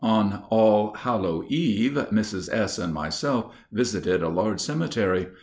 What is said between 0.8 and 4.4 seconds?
hallow eve Mrs. S. and myself visited a